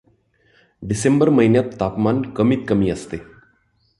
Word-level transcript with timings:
डिसेंबर 0.83 1.29
महिन्यात 1.29 1.63
तापमान 1.79 2.21
कमीतकमी 2.21 2.89
असते. 2.89 3.17